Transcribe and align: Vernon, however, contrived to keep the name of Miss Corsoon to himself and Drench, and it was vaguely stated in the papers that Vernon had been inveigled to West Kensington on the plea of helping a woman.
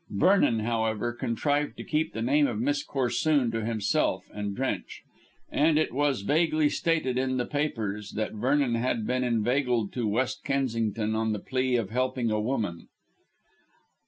Vernon, 0.09 0.61
however, 0.61 1.13
contrived 1.13 1.77
to 1.77 1.83
keep 1.83 2.11
the 2.11 2.23
name 2.23 2.47
of 2.47 2.59
Miss 2.59 2.83
Corsoon 2.83 3.51
to 3.51 3.63
himself 3.63 4.25
and 4.33 4.55
Drench, 4.55 5.03
and 5.51 5.77
it 5.77 5.93
was 5.93 6.21
vaguely 6.21 6.69
stated 6.69 7.19
in 7.19 7.37
the 7.37 7.45
papers 7.45 8.13
that 8.13 8.33
Vernon 8.33 8.73
had 8.73 9.05
been 9.05 9.23
inveigled 9.23 9.93
to 9.93 10.07
West 10.07 10.43
Kensington 10.43 11.13
on 11.13 11.33
the 11.33 11.39
plea 11.39 11.75
of 11.75 11.91
helping 11.91 12.31
a 12.31 12.39
woman. 12.41 12.87